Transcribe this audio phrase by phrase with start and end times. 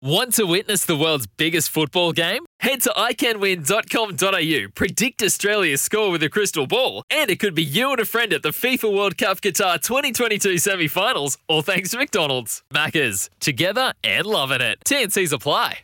[0.00, 2.46] Want to witness the world's biggest football game?
[2.60, 7.90] Head to iCanWin.com.au, predict Australia's score with a crystal ball, and it could be you
[7.90, 11.98] and a friend at the FIFA World Cup Qatar 2022 semi finals, all thanks to
[11.98, 12.62] McDonald's.
[12.72, 14.78] Maccas, together and loving it.
[14.86, 15.78] TNC's apply.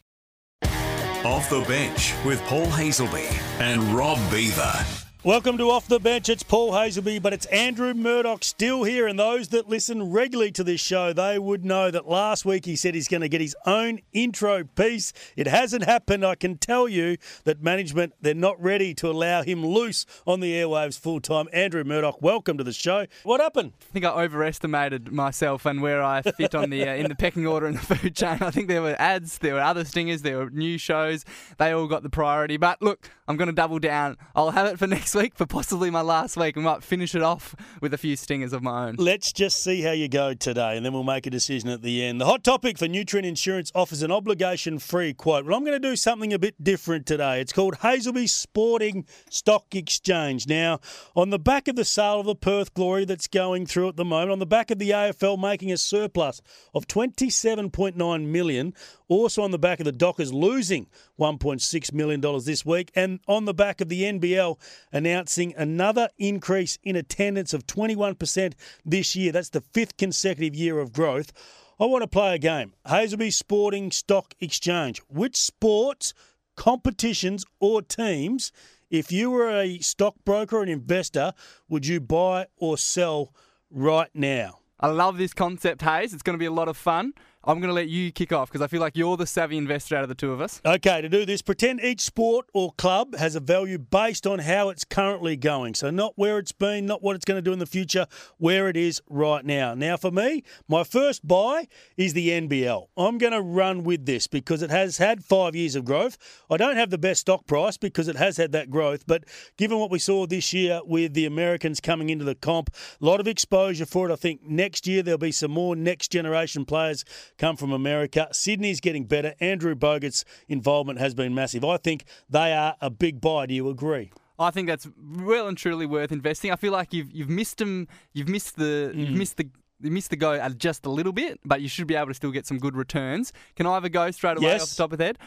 [1.24, 3.26] Off the bench with Paul Haselby
[3.58, 5.03] and Rob Beaver.
[5.24, 6.28] Welcome to Off the Bench.
[6.28, 9.06] It's Paul Haselby, but it's Andrew Murdoch still here.
[9.06, 12.76] And those that listen regularly to this show, they would know that last week he
[12.76, 15.14] said he's going to get his own intro piece.
[15.34, 16.26] It hasn't happened.
[16.26, 20.52] I can tell you that management, they're not ready to allow him loose on the
[20.52, 21.48] airwaves full time.
[21.54, 23.06] Andrew Murdoch, welcome to the show.
[23.22, 23.72] What happened?
[23.80, 27.46] I think I overestimated myself and where I fit on the uh, in the pecking
[27.46, 28.42] order in the food chain.
[28.42, 31.24] I think there were ads, there were other stingers, there were new shows.
[31.56, 32.58] They all got the priority.
[32.58, 34.18] But look, I'm going to double down.
[34.36, 36.56] I'll have it for next week, for possibly my last week.
[36.56, 38.96] We might finish it off with a few stingers of my own.
[38.98, 42.04] Let's just see how you go today, and then we'll make a decision at the
[42.04, 42.20] end.
[42.20, 45.46] The hot topic for Nutrient Insurance offers an obligation free quote.
[45.46, 47.40] Well, I'm going to do something a bit different today.
[47.40, 50.46] It's called Haselby Sporting Stock Exchange.
[50.48, 50.80] Now,
[51.14, 54.04] on the back of the sale of the Perth Glory that's going through at the
[54.04, 56.40] moment, on the back of the AFL making a surplus
[56.74, 58.74] of 27.9 million,
[59.08, 60.86] also on the back of the Dockers losing
[61.18, 64.58] $1.6 million this week, and on the back of the NBL
[64.92, 69.32] announcing another increase in attendance of 21% this year.
[69.32, 71.32] That's the fifth consecutive year of growth.
[71.80, 72.72] I want to play a game.
[72.86, 75.00] Haselby Sporting Stock Exchange.
[75.08, 76.14] Which sports,
[76.56, 78.52] competitions, or teams,
[78.90, 81.32] if you were a stockbroker, an investor,
[81.68, 83.34] would you buy or sell
[83.70, 84.60] right now?
[84.78, 86.14] I love this concept, Hayes.
[86.14, 87.14] It's going to be a lot of fun.
[87.46, 89.96] I'm going to let you kick off because I feel like you're the savvy investor
[89.96, 90.62] out of the two of us.
[90.64, 94.70] Okay, to do this, pretend each sport or club has a value based on how
[94.70, 95.74] it's currently going.
[95.74, 98.06] So, not where it's been, not what it's going to do in the future,
[98.38, 99.74] where it is right now.
[99.74, 102.88] Now, for me, my first buy is the NBL.
[102.96, 106.16] I'm going to run with this because it has had five years of growth.
[106.50, 109.24] I don't have the best stock price because it has had that growth, but
[109.58, 113.20] given what we saw this year with the Americans coming into the comp, a lot
[113.20, 114.12] of exposure for it.
[114.12, 117.04] I think next year there'll be some more next generation players
[117.38, 118.28] come from America.
[118.32, 119.34] Sydney's getting better.
[119.40, 121.64] Andrew Bogut's involvement has been massive.
[121.64, 123.46] I think they are a big buy.
[123.46, 124.12] Do you agree?
[124.38, 126.50] I think that's well and truly worth investing.
[126.50, 127.88] I feel like you've you've missed them.
[128.12, 128.98] You've missed the mm.
[128.98, 129.48] you've missed the
[129.80, 132.30] you missed the go just a little bit, but you should be able to still
[132.30, 133.32] get some good returns.
[133.54, 134.62] Can I have a go straight away yes.
[134.62, 135.18] off the top of the head?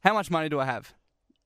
[0.00, 0.92] How much money do I have?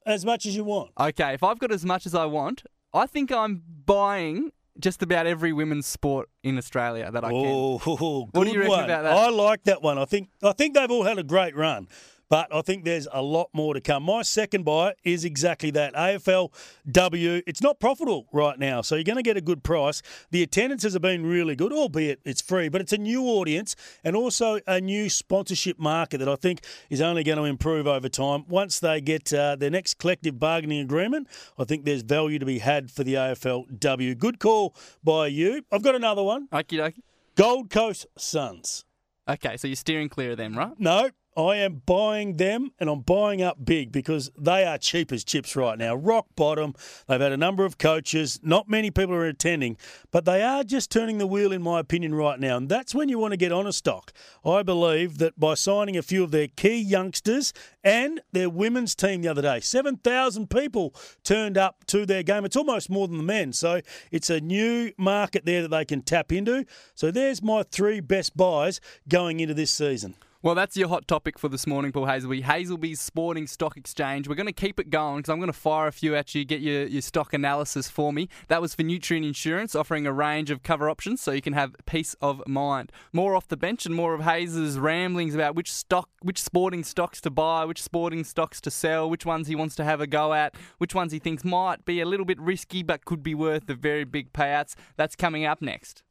[0.04, 0.90] As much as you want.
[0.98, 5.26] Okay, if I've got as much as I want, I think I'm buying just about
[5.26, 7.44] every women's sport in Australia that I can.
[7.44, 8.84] Oh, what do you reckon one.
[8.84, 9.12] about that?
[9.12, 9.98] I like that one.
[9.98, 11.88] I think I think they've all had a great run.
[12.28, 14.02] But I think there's a lot more to come.
[14.02, 15.94] My second buy is exactly that.
[15.94, 20.02] AFLW, it's not profitable right now, so you're going to get a good price.
[20.30, 24.16] The attendances have been really good, albeit it's free, but it's a new audience and
[24.16, 28.44] also a new sponsorship market that I think is only going to improve over time.
[28.48, 31.28] Once they get uh, their next collective bargaining agreement,
[31.58, 34.18] I think there's value to be had for the AFLW.
[34.18, 35.62] Good call by you.
[35.70, 36.48] I've got another one.
[36.48, 37.02] Okie dokie.
[37.36, 38.84] Gold Coast Suns.
[39.28, 40.72] Okay, so you're steering clear of them, right?
[40.78, 45.22] No, I am buying them and I'm buying up big because they are cheap as
[45.22, 45.94] chips right now.
[45.94, 46.74] Rock bottom.
[47.06, 48.40] They've had a number of coaches.
[48.42, 49.76] Not many people are attending,
[50.10, 52.56] but they are just turning the wheel, in my opinion, right now.
[52.56, 54.14] And that's when you want to get on a stock.
[54.46, 57.52] I believe that by signing a few of their key youngsters
[57.84, 62.46] and their women's team the other day, 7,000 people turned up to their game.
[62.46, 63.52] It's almost more than the men.
[63.52, 66.64] So it's a new market there that they can tap into.
[66.94, 70.14] So there's my three best buys going into this season.
[70.46, 72.44] Well, that's your hot topic for this morning, Paul Haselby.
[72.44, 74.28] Haselby's Sporting Stock Exchange.
[74.28, 76.44] We're going to keep it going because I'm going to fire a few at you,
[76.44, 78.28] get your, your stock analysis for me.
[78.46, 81.74] That was for Nutrient Insurance, offering a range of cover options so you can have
[81.84, 82.92] peace of mind.
[83.12, 87.20] More off the bench and more of Hayes' ramblings about which stock, which sporting stocks
[87.22, 90.32] to buy, which sporting stocks to sell, which ones he wants to have a go
[90.32, 93.66] at, which ones he thinks might be a little bit risky but could be worth
[93.66, 94.76] the very big payouts.
[94.96, 96.04] That's coming up next.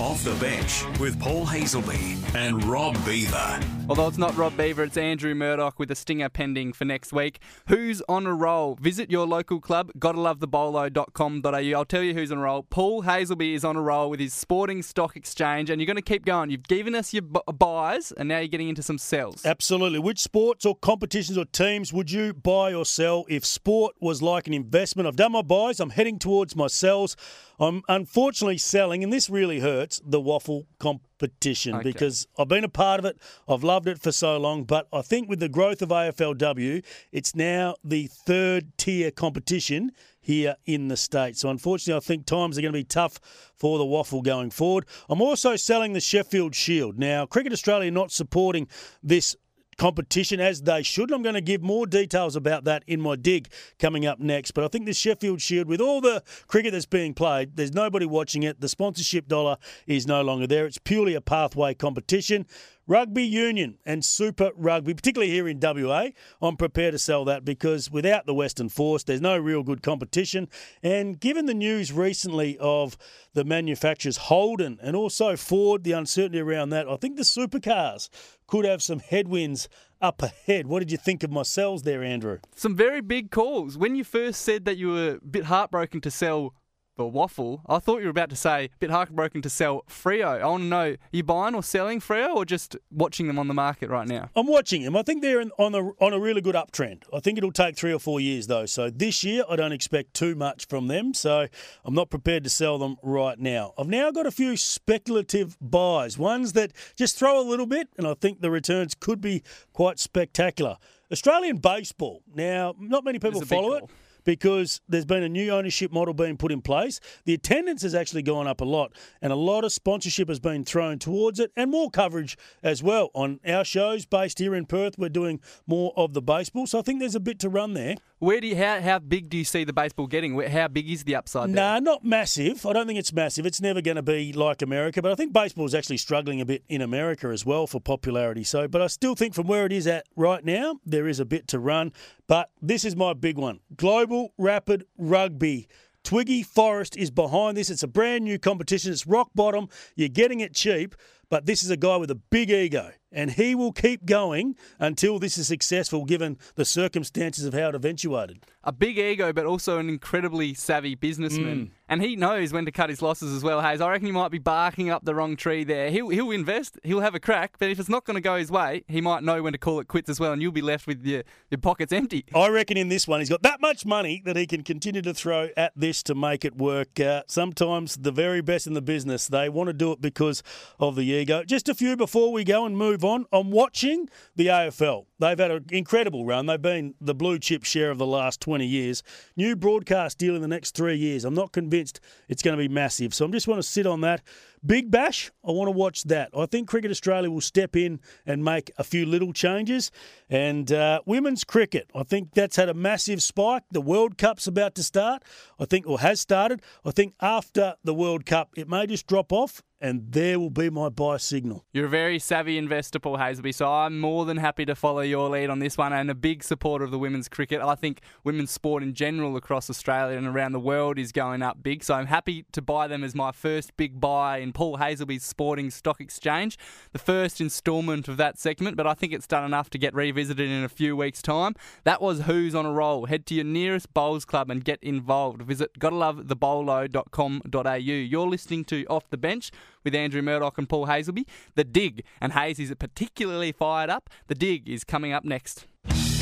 [0.00, 3.60] Off the bench with Paul Haselby and Rob Beaver.
[3.88, 7.38] Although it's not Rob Beaver, it's Andrew Murdoch with a stinger pending for next week.
[7.68, 8.74] Who's on a roll?
[8.80, 11.78] Visit your local club, gottalovethebolo.com.au.
[11.78, 12.64] I'll tell you who's on a roll.
[12.64, 16.02] Paul Haselby is on a roll with his sporting stock exchange, and you're going to
[16.02, 16.50] keep going.
[16.50, 19.46] You've given us your bu- buys, and now you're getting into some sells.
[19.46, 20.00] Absolutely.
[20.00, 24.48] Which sports or competitions or teams would you buy or sell if sport was like
[24.48, 25.06] an investment?
[25.06, 25.78] I've done my buys.
[25.78, 27.16] I'm heading towards my sells.
[27.60, 31.82] I'm unfortunately selling, and this really hurts the WAFL competition Okay.
[31.92, 33.18] because I've been a part of it.
[33.48, 36.82] I've loved it for so long, but I think with the growth of AFLW,
[37.12, 41.40] it's now the third tier competition here in the States.
[41.40, 43.20] So unfortunately, I think times are going to be tough
[43.54, 44.86] for the WAFL going forward.
[45.08, 46.98] I'm also selling the Sheffield Shield.
[46.98, 48.66] Now, Cricket Australia not supporting
[49.02, 49.36] this
[49.76, 51.12] competition as they should.
[51.12, 53.48] I'm going to give more details about that in my dig
[53.78, 54.52] coming up next.
[54.52, 58.06] But I think the Sheffield Shield, with all the cricket that's being played, there's nobody
[58.06, 58.60] watching it.
[58.60, 59.56] The sponsorship dollar
[59.86, 60.66] is no longer there.
[60.66, 62.46] It's purely a pathway competition.
[62.86, 66.08] Rugby union and Super Rugby, particularly here in WA,
[66.42, 70.48] I'm prepared to sell that because without the Western Force, there's no real good competition.
[70.82, 72.98] And given the news recently of
[73.32, 78.10] the manufacturers Holden and also Ford, the uncertainty around that, I think the supercars
[78.46, 79.68] could have some headwinds
[80.02, 80.66] up ahead.
[80.66, 82.38] What did you think of my sales there, Andrew?
[82.54, 83.78] Some very big calls.
[83.78, 86.54] When you first said that you were a bit heartbroken to sell
[86.96, 90.26] the WAFL, I thought you were about to say a bit heartbroken to sell Freo.
[90.26, 93.38] I oh, want to know, are you buying or selling Freo or just watching them
[93.38, 94.30] on the market right now?
[94.36, 94.96] I'm watching them.
[94.96, 97.02] I think they're in, on a on a really good uptrend.
[97.12, 98.66] I think it'll take three or four years though.
[98.66, 101.14] So this year, I don't expect too much from them.
[101.14, 101.46] So
[101.84, 103.72] I'm not prepared to sell them right now.
[103.78, 108.06] I've now got a few speculative buys, ones that just throw a little bit, and
[108.06, 109.42] I think the returns could be
[109.72, 110.76] quite spectacular.
[111.12, 112.22] Australian baseball.
[112.34, 113.84] Now, not many people follow it.
[114.24, 117.00] Because there's been a new ownership model being put in place.
[117.24, 118.92] The attendance has actually gone up a lot,
[119.22, 123.10] and a lot of sponsorship has been thrown towards it, and more coverage as well
[123.14, 124.98] on our shows based here in Perth.
[124.98, 127.96] We're doing more of the baseball, so I think there's a bit to run there.
[128.24, 130.40] Where do you, how, how big do you see the baseball getting?
[130.40, 131.56] How big is the upside there?
[131.56, 132.64] Nah, not massive.
[132.64, 133.44] I don't think it's massive.
[133.44, 136.46] It's never going to be like America, but I think baseball is actually struggling a
[136.46, 138.42] bit in America as well for popularity.
[138.42, 141.26] So, but I still think from where it is at right now, there is a
[141.26, 141.92] bit to run.
[142.26, 145.68] But this is my big one: Global Rapid Rugby.
[146.02, 147.68] Twiggy Forrest is behind this.
[147.68, 148.92] It's a brand new competition.
[148.92, 149.68] It's rock bottom.
[149.96, 150.94] You're getting it cheap,
[151.28, 155.18] but this is a guy with a big ego, and he will keep going until
[155.18, 158.44] this is successful, given the circumstances of how it eventuated.
[158.64, 161.70] a big ego, but also an incredibly savvy businessman.
[161.86, 163.82] And he knows when to cut his losses as well, Hayes.
[163.82, 165.90] I reckon he might be barking up the wrong tree there.
[165.90, 168.50] He'll, he'll invest, he'll have a crack, but if it's not going to go his
[168.50, 170.86] way, he might know when to call it quits as well, and you'll be left
[170.86, 172.24] with your, your pockets empty.
[172.34, 175.12] I reckon in this one, he's got that much money that he can continue to
[175.12, 176.98] throw at this to make it work.
[176.98, 180.42] Uh, sometimes the very best in the business, they want to do it because
[180.80, 181.44] of the ego.
[181.44, 183.26] Just a few before we go and move on.
[183.32, 185.06] I'm watching the AFL.
[185.18, 186.46] They've had an incredible run.
[186.46, 189.02] They've been the blue chip share of the last 20 years.
[189.36, 191.24] New broadcast deal in the next three years.
[191.24, 193.14] I'm not convinced it's going to be massive.
[193.14, 194.22] So I just want to sit on that.
[194.66, 196.30] Big Bash, I want to watch that.
[196.34, 199.90] I think Cricket Australia will step in and make a few little changes.
[200.30, 203.64] And uh, women's cricket, I think that's had a massive spike.
[203.70, 205.22] The World Cup's about to start,
[205.58, 206.62] I think, or has started.
[206.82, 210.70] I think after the World Cup, it may just drop off, and there will be
[210.70, 211.66] my buy signal.
[211.74, 215.28] You're a very savvy investor, Paul Haselby, so I'm more than happy to follow your
[215.28, 217.60] lead on this one and a big supporter of the women's cricket.
[217.60, 221.62] I think women's sport in general across Australia and around the world is going up
[221.62, 225.22] big, so I'm happy to buy them as my first big buy in Paul Haselby's
[225.22, 226.56] Sporting Stock Exchange.
[226.94, 230.48] The first instalment of that segment, but I think it's done enough to get revisited
[230.48, 231.56] in a few weeks' time.
[231.84, 233.04] That was Who's on a Roll.
[233.04, 235.42] Head to your nearest bowls club and get involved.
[235.42, 237.74] Visit gottalovethebolo.com.au.
[237.74, 239.50] You're listening to Off the Bench
[239.84, 241.26] with Andrew Murdoch and Paul Haselby.
[241.54, 244.10] The Dig, and Hayes is particularly fired up.
[244.26, 245.66] The Dig is coming up next.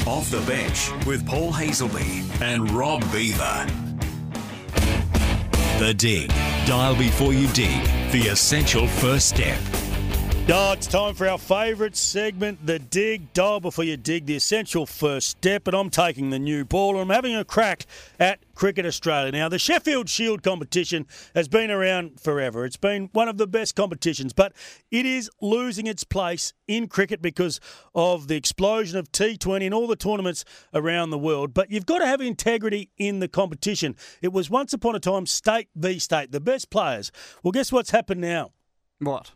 [0.06, 3.66] Off the bench with Paul Haselby and Rob Beaver.
[5.78, 6.28] The Dig.
[6.66, 7.84] Dial before you dig.
[8.12, 9.58] The essential first step.
[10.48, 13.32] Oh, it's time for our favourite segment, the dig.
[13.32, 15.68] Dial before you dig, the essential first step.
[15.68, 17.86] And I'm taking the new ball and I'm having a crack
[18.18, 19.30] at Cricket Australia.
[19.30, 21.06] Now, the Sheffield Shield competition
[21.36, 22.64] has been around forever.
[22.64, 24.52] It's been one of the best competitions, but
[24.90, 27.60] it is losing its place in cricket because
[27.94, 30.44] of the explosion of T20 and all the tournaments
[30.74, 31.54] around the world.
[31.54, 33.94] But you've got to have integrity in the competition.
[34.20, 37.12] It was once upon a time state v state, the best players.
[37.44, 38.50] Well, guess what's happened now?
[38.98, 39.30] What?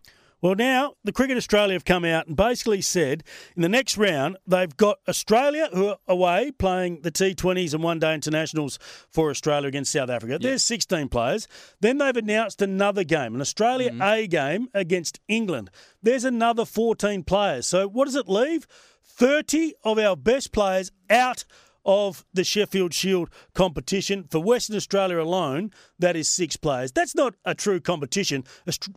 [0.46, 3.24] Well, now the Cricket Australia have come out and basically said
[3.56, 7.98] in the next round they've got Australia who are away playing the T20s and one
[7.98, 8.78] day internationals
[9.10, 10.38] for Australia against South Africa.
[10.40, 11.48] There's 16 players.
[11.80, 14.02] Then they've announced another game, an Australia mm-hmm.
[14.02, 15.68] A game against England.
[16.00, 17.66] There's another 14 players.
[17.66, 18.68] So what does it leave?
[19.02, 21.44] 30 of our best players out
[21.86, 24.24] of the Sheffield Shield competition.
[24.28, 26.92] For Western Australia alone, that is six players.
[26.92, 28.44] That's not a true competition.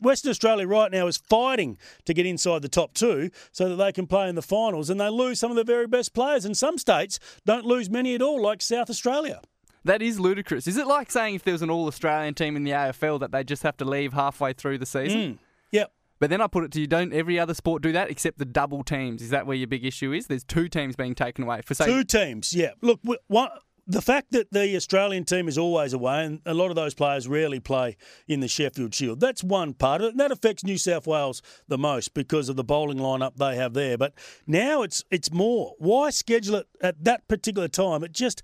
[0.01, 3.91] Western Australia right now is fighting to get inside the top two so that they
[3.91, 6.43] can play in the finals, and they lose some of the very best players.
[6.43, 9.39] And some states don't lose many at all, like South Australia.
[9.85, 10.67] That is ludicrous.
[10.67, 13.31] Is it like saying if there was an all Australian team in the AFL that
[13.31, 15.19] they just have to leave halfway through the season?
[15.19, 15.37] Yep.
[16.19, 18.45] But then I put it to you, don't every other sport do that except the
[18.45, 19.21] double teams?
[19.21, 20.27] Is that where your big issue is?
[20.27, 21.61] There's two teams being taken away.
[21.65, 22.71] For say Two teams, yeah.
[22.81, 23.49] Look, one,
[23.89, 27.27] the fact that the Australian team is always away, and a lot of those players
[27.27, 27.97] rarely play
[28.27, 30.11] in the Sheffield Shield, that's one part of it.
[30.11, 33.73] And that affects New South Wales the most because of the bowling lineup they have
[33.73, 33.97] there.
[33.97, 34.13] But
[34.45, 35.73] now it's it's more.
[35.79, 38.03] Why schedule it at that particular time?
[38.03, 38.43] It just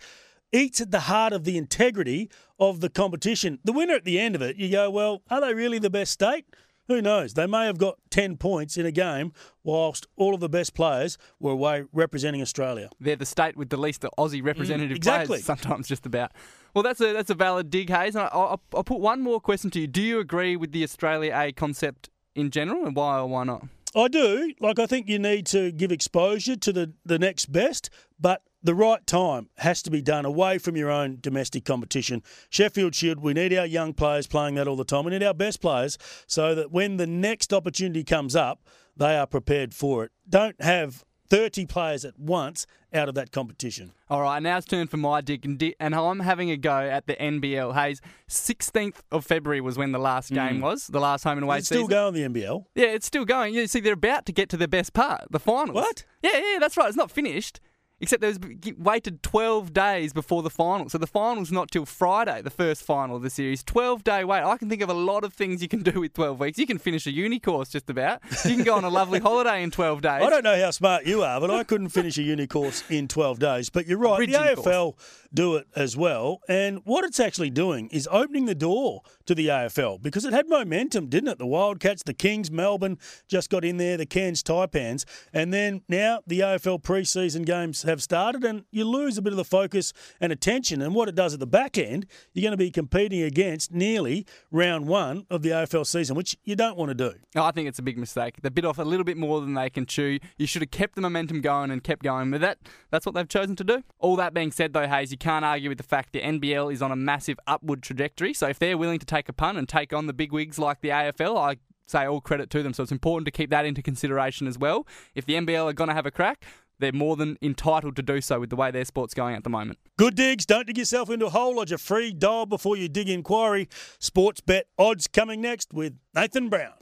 [0.52, 2.30] eats at the heart of the integrity
[2.60, 3.60] of the competition.
[3.64, 6.12] The winner at the end of it, you go, well, are they really the best
[6.12, 6.46] state?
[6.88, 7.34] Who knows?
[7.34, 11.18] They may have got 10 points in a game whilst all of the best players
[11.40, 12.90] were away representing Australia.
[13.00, 15.28] they're the state with the least Aussie mm, representative exactly.
[15.28, 15.46] players.
[15.46, 16.32] Sometimes just about.
[16.74, 18.16] Well, that's a that's a valid dig, Hayes.
[18.16, 19.88] And I- I'll, I'll put one more question to you.
[19.88, 23.66] Do you agree with the Australia A concept in general, and why or why not?
[23.96, 24.54] I do.
[24.60, 27.90] Like, I think you need to give exposure to the, the next best,
[28.20, 32.24] but the right time has to be done away from your own domestic competition.
[32.50, 35.06] Sheffield Shield, we need our young players playing that all the time.
[35.06, 38.68] We need our best players so that when the next opportunity comes up,
[38.98, 40.12] they are prepared for it.
[40.28, 43.92] Don't have 30 players at once out of that competition.
[44.10, 46.76] All right, now it's turn for my dig, and, di- and I'm having a go
[46.76, 47.74] at the NBL.
[47.74, 50.36] Hayes, 16th of February was when the last hmm.
[50.36, 51.90] game was, the last home and away It's still season.
[51.90, 52.66] going the NBL.
[52.74, 53.54] Yeah, it's still going.
[53.54, 55.76] You see, they're about to get to the best part, the finals.
[55.76, 56.06] What?
[56.24, 56.88] Yeah, yeah, that's right.
[56.88, 57.60] It's not finished.
[58.02, 58.40] Except there was
[58.78, 60.90] waited 12 days before the final.
[60.90, 63.64] So the final's not till Friday, the first final of the series.
[63.64, 64.44] 12 day wait.
[64.44, 66.58] I can think of a lot of things you can do with 12 weeks.
[66.58, 68.22] You can finish a uni course just about.
[68.44, 70.22] You can go on a lovely holiday in 12 days.
[70.22, 73.08] I don't know how smart you are, but I couldn't finish a uni course in
[73.08, 73.70] 12 days.
[73.70, 74.96] But you're right, the AFL
[75.34, 76.42] do it as well.
[76.48, 80.50] And what it's actually doing is opening the door to the AFL because it had
[80.50, 81.38] momentum, didn't it?
[81.38, 82.98] The Wildcats, the Kings, Melbourne
[83.28, 85.06] just got in there, the Cairns Taipans.
[85.34, 89.38] And then now the AFL preseason games have started and you lose a bit of
[89.38, 90.82] the focus and attention.
[90.82, 94.26] And what it does at the back end, you're going to be competing against nearly
[94.52, 97.14] round one of the AFL season, which you don't want to do.
[97.36, 98.36] I think it's a big mistake.
[98.42, 100.20] They bit off a little bit more than they can chew.
[100.38, 102.60] You should have kept the momentum going and kept going with that.
[102.90, 103.84] That's what they've chosen to do.
[104.00, 106.82] All that being said, though, Hayes, you can't argue with the fact the NBL is
[106.82, 108.34] on a massive upward trajectory.
[108.34, 110.82] So if they're willing to take a punt and take on the big wigs like
[110.82, 112.74] the AFL, I say all credit to them.
[112.74, 114.88] So it's important to keep that into consideration as well.
[115.14, 116.46] If the NBL are going to have a crack,
[116.80, 119.50] they're more than entitled to do so with the way their sport's going at the
[119.50, 119.80] moment.
[119.98, 120.46] Good digs.
[120.46, 121.56] Don't dig yourself into a hole.
[121.56, 123.68] Lodge a free dial before you dig inquiry.
[124.00, 126.74] Sportsbet odds coming next with Nathan Brown.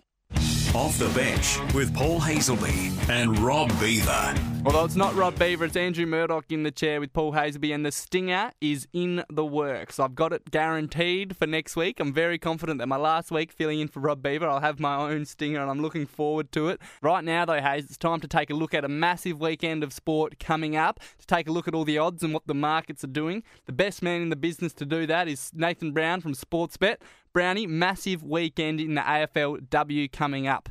[0.75, 4.33] Off the bench with Paul Haselby and Rob Beaver.
[4.65, 7.85] Although it's not Rob Beaver, it's Andrew Murdoch in the chair with Paul Haselby, and
[7.85, 9.99] the stinger is in the works.
[9.99, 11.99] I've got it guaranteed for next week.
[11.99, 14.95] I'm very confident that my last week filling in for Rob Beaver, I'll have my
[14.95, 16.81] own stinger, and I'm looking forward to it.
[17.03, 19.93] Right now, though, Hayes, it's time to take a look at a massive weekend of
[19.93, 23.03] sport coming up, to take a look at all the odds and what the markets
[23.03, 23.43] are doing.
[23.67, 26.95] The best man in the business to do that is Nathan Brown from Sportsbet.
[27.33, 30.69] Brownie, massive weekend in the AFLW coming up.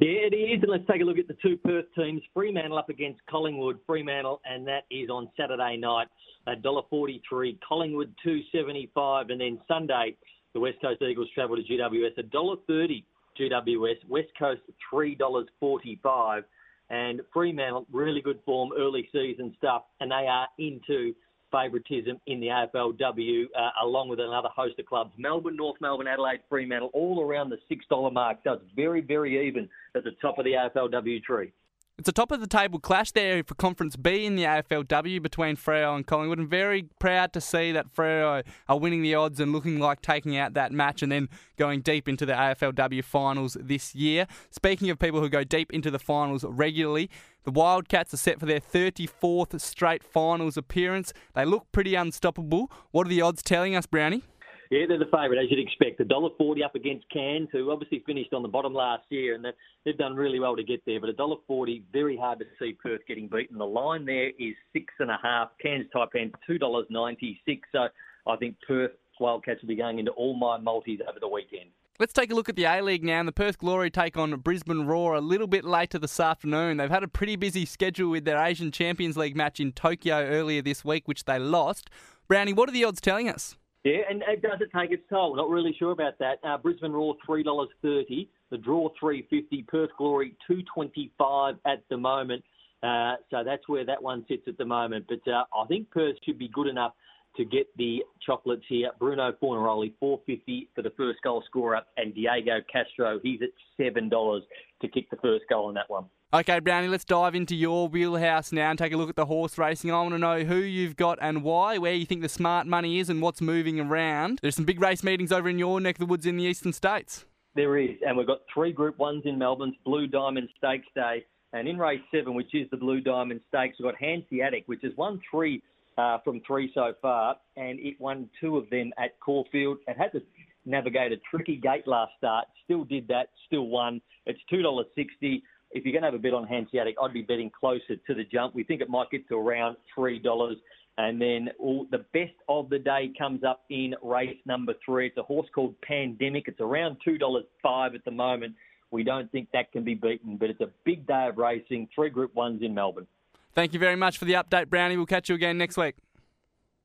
[0.00, 0.60] Yeah, it is.
[0.60, 2.20] And let's take a look at the two Perth teams.
[2.34, 3.78] Fremantle up against Collingwood.
[3.86, 6.08] Fremantle, and that is on Saturday night
[6.48, 7.58] at $1.43.
[7.66, 10.16] Collingwood, two seventy five, And then Sunday,
[10.52, 13.04] the West Coast Eagles travel to GWS, $1.30
[13.38, 14.08] GWS.
[14.08, 14.62] West Coast,
[14.92, 16.42] $3.45.
[16.90, 21.14] And Fremantle, really good form, early season stuff, and they are into
[21.50, 25.12] favouritism in the AFLW, uh, along with another host of clubs.
[25.18, 28.38] Melbourne, North Melbourne, Adelaide, Fremantle, all around the $6 mark.
[28.44, 31.52] It's very, very even at the top of the AFLW tree.
[32.00, 35.54] It's a top of the table clash there for Conference B in the AFLW between
[35.54, 36.38] Freo and Collingwood.
[36.38, 40.34] And very proud to see that Freo are winning the odds and looking like taking
[40.34, 41.28] out that match and then
[41.58, 44.26] going deep into the AFLW finals this year.
[44.50, 47.10] Speaking of people who go deep into the finals regularly,
[47.44, 51.12] the Wildcats are set for their 34th straight finals appearance.
[51.34, 52.70] They look pretty unstoppable.
[52.90, 54.22] What are the odds telling us, Brownie?
[54.70, 55.98] Yeah, they're the favourite, as you'd expect.
[55.98, 59.44] The dollar forty up against Cairns, who obviously finished on the bottom last year, and
[59.84, 61.00] they've done really well to get there.
[61.00, 63.58] But a dollar forty, very hard to see Perth getting beaten.
[63.58, 65.50] The line there is six and a half.
[65.60, 67.68] Cairns Taipan two dollars ninety six.
[67.72, 67.88] So
[68.28, 71.70] I think Perth Wildcats will be going into all my multis over the weekend.
[72.00, 73.18] Let's take a look at the A League now.
[73.18, 76.78] And the Perth Glory take on Brisbane Roar a little bit later this afternoon.
[76.78, 80.62] They've had a pretty busy schedule with their Asian Champions League match in Tokyo earlier
[80.62, 81.90] this week, which they lost.
[82.26, 83.54] Brownie, what are the odds telling us?
[83.84, 85.36] Yeah, and it does it take its toll?
[85.36, 86.38] Not really sure about that.
[86.42, 91.56] Uh, Brisbane Roar three dollars thirty, the draw three fifty, Perth Glory two twenty five
[91.66, 92.42] at the moment.
[92.82, 95.04] Uh, so that's where that one sits at the moment.
[95.06, 96.94] But uh, I think Perth should be good enough
[97.36, 98.90] to get the chocolates here.
[98.98, 104.40] Bruno Fornaroli, 450 for the first goal scorer, and Diego Castro, he's at $7
[104.82, 106.04] to kick the first goal in that one.
[106.32, 109.58] Okay, Brownie, let's dive into your wheelhouse now and take a look at the horse
[109.58, 109.90] racing.
[109.90, 113.00] I want to know who you've got and why, where you think the smart money
[113.00, 114.38] is, and what's moving around.
[114.40, 116.72] There's some big race meetings over in your neck of the woods in the eastern
[116.72, 117.24] states.
[117.56, 121.24] There is, and we've got three Group Ones in Melbourne's Blue Diamond Stakes Day.
[121.52, 124.92] And in race seven, which is the Blue Diamond Stakes, we've got Hanseatic, which has
[124.96, 125.60] won three
[126.00, 129.78] uh, from three so far, and it won two of them at Caulfield.
[129.86, 130.22] It had to
[130.64, 134.00] navigate a tricky gate last start, still did that, still won.
[134.26, 135.42] It's $2.60.
[135.72, 138.24] If you're going to have a bet on Hanseatic, I'd be betting closer to the
[138.24, 138.54] jump.
[138.54, 140.54] We think it might get to around $3.
[140.98, 145.06] And then all, the best of the day comes up in race number three.
[145.06, 146.44] It's a horse called Pandemic.
[146.48, 148.54] It's around $2.05 at the moment.
[148.90, 151.88] We don't think that can be beaten, but it's a big day of racing.
[151.94, 153.06] Three Group Ones in Melbourne.
[153.54, 154.96] Thank you very much for the update, Brownie.
[154.96, 155.96] We'll catch you again next week.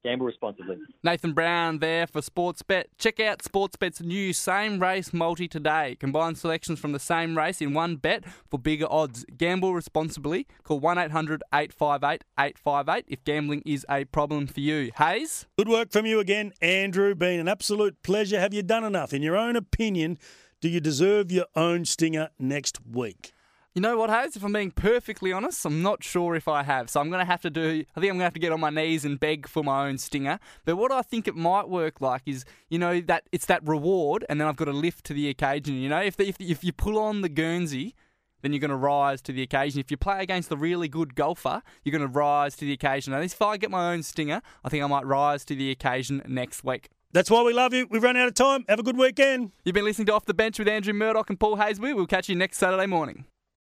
[0.05, 0.77] Gamble responsibly.
[1.03, 2.84] Nathan Brown there for Sportsbet.
[3.00, 5.98] Check out Sportsbet's new same race multi today.
[6.00, 9.25] Combine selections from the same race in one bet for bigger odds.
[9.36, 10.45] Gamble responsibly.
[10.63, 14.91] Call 1 800 858 858 if gambling is a problem for you.
[14.95, 15.48] Hayes?
[15.57, 17.15] Good work from you again, Andrew.
[17.15, 18.39] Been an absolute pleasure.
[18.39, 19.12] Have you done enough?
[19.12, 20.19] In your own opinion,
[20.62, 23.34] do you deserve your own stinger next week?
[23.75, 24.38] You know what, Hayes?
[24.38, 26.89] If I'm being perfectly honest, I'm not sure if I have.
[26.89, 28.53] So I'm going to have to do, I think I'm going to have to get
[28.53, 30.39] on my knees and beg for my own stinger.
[30.63, 34.24] But what I think it might work like is, you know, that it's that reward
[34.29, 35.75] and then I've got to lift to the occasion.
[35.75, 37.96] You know, if, the, if, if you pull on the Guernsey,
[38.41, 39.82] then you're going to rise to the occasion.
[39.82, 43.13] If you play against the really good golfer, you're going to rise to the occasion.
[43.13, 46.22] And if I get my own stinger, I think I might rise to the occasion
[46.29, 46.88] next week.
[47.12, 47.88] That's why we love you.
[47.91, 48.63] We've run out of time.
[48.70, 49.51] Have a good weekend.
[49.65, 51.94] You've been listening to Off the Bench with Andrew Murdoch and Paul Haysby.
[51.94, 53.25] We'll catch you next Saturday morning.